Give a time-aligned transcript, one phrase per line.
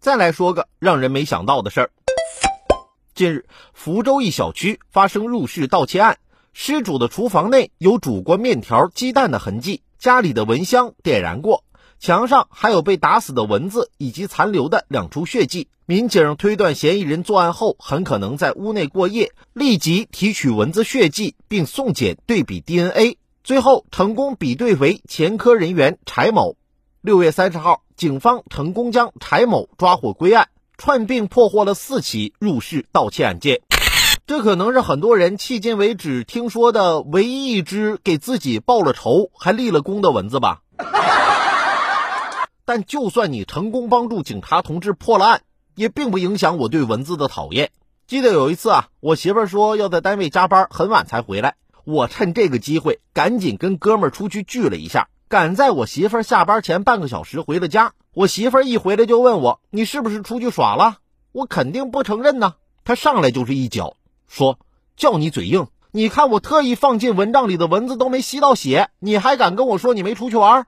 [0.00, 1.90] 再来说个让人没想到的事儿。
[3.14, 6.16] 近日，福州一小区发生入室盗窃案，
[6.54, 11.64] 失主的厨房内有煮过面条、鸡蛋的痕迹，家里的蚊香点燃过，
[11.98, 15.68] 墙上还有被打死的蚊子以及残留的两处血迹。
[15.84, 26.56] 民警推断，嫌疑人作案后很可能在屋内过夜，立即提取蚊子血迹并送检对比 DNA，最后成功比对为前科人员柴某。
[27.02, 30.48] 六月三十号，警方成功将柴某抓获归案。
[30.76, 33.62] 串并破获了四起入室盗窃案件，
[34.26, 40.60] 这可能是很多人迄今为止听说的唯一一只给自己报了仇还立了功的蚊子吧。
[42.66, 45.40] 但就算你成功帮助警察同志破了案，
[45.74, 47.70] 也并不影响我对蚊子的讨厌。
[48.06, 51.54] 记得有一次啊，我媳妇说要在单位加班，很晚才回来，
[51.84, 57.92] 我趁这个机会赶紧跟哥们儿出去聚了一下，赶在我媳妇儿下班前半个小时回了家。
[58.14, 60.96] 我媳妇儿一回来就问我：“你是不是出去耍了？”
[61.30, 62.54] 我肯定不承认呢。
[62.82, 63.94] 她上来就是一脚，
[64.26, 64.58] 说
[64.98, 65.68] ：“叫你嘴硬！
[65.92, 70.66] 你看我特意放进蚊帐里的蚊子都没吸到血，你还敢跟我说你没出去玩？”